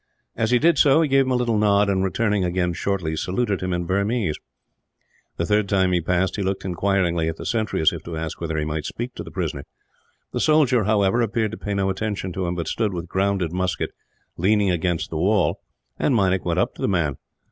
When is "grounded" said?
13.09-13.51